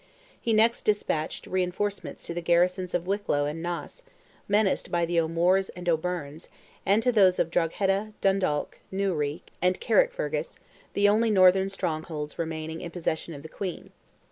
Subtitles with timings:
[0.41, 4.01] He next despatched reinforcements to the garrisons of Wicklow and Naas,
[4.47, 6.49] menaced by the O'Moores and O'Byrnes,
[6.87, 10.57] and to those of Drogheda, Dundalk, Newry, and Carrickfergus,
[10.93, 13.91] the only northern strongholds remaining in possession of the Queen.